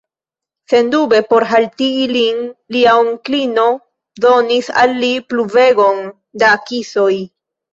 [0.71, 2.39] Sendube por haltigi lin,
[2.77, 3.67] lia onklino
[4.27, 6.05] donis al li pluvegon
[6.47, 7.13] da kisoj.